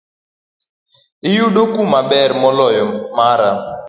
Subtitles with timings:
[1.29, 2.85] Iyudo kama ber moloyo
[3.17, 3.51] mara.